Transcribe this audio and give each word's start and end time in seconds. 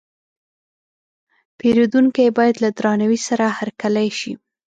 پیرودونکی 1.57 2.27
باید 2.37 2.55
له 2.63 2.69
درناوي 2.77 3.19
سره 3.27 3.45
هرکلی 3.57 4.09
شي. 4.19 4.31